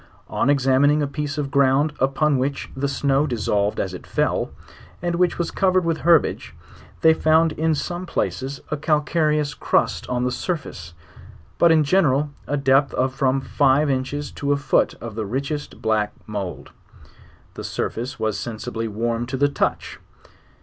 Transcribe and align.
On 0.29 0.49
examining 0.49 1.03
a 1.03 1.07
piece 1.07 1.37
of 1.37 1.51
ground 1.51 1.93
upon 1.99 2.39
which 2.39 2.71
the 2.75 2.87
snow 2.87 3.27
dis 3.27 3.45
solved 3.45 3.79
as 3.79 3.93
it 3.93 4.07
fell, 4.07 4.49
and 4.99 5.13
which 5.13 5.37
was 5.37 5.51
covered 5.51 5.85
with 5.85 5.99
herbage,. 5.99 6.55
they 7.01 7.13
founxi 7.13 7.55
in 7.59 7.75
some 7.75 8.07
places, 8.07 8.61
a 8.71 8.77
calcareous 8.77 9.53
crust 9.53 10.09
on 10.09 10.23
the 10.23 10.31
surface; 10.31 10.95
but 11.59 11.71
in 11.71 11.83
general 11.83 12.31
a 12.47 12.57
depth 12.57 12.95
of 12.95 13.13
from 13.13 13.41
five 13.41 13.91
inches 13.91 14.31
to 14.31 14.51
a 14.51 14.57
foot 14.57 14.95
of 14.99 15.13
the 15.13 15.23
richest 15.27 15.83
black 15.83 16.11
mould. 16.25 16.71
The 17.53 17.63
surface 17.63 18.19
was 18.19 18.39
sensibly 18.39 18.87
warm 18.87 19.27
to 19.27 19.37
the 19.37 19.49
touch. 19.49 19.99